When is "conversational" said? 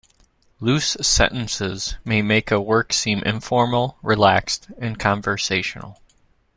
4.99-6.01